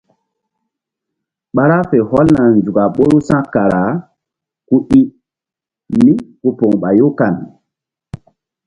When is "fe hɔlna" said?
1.89-2.41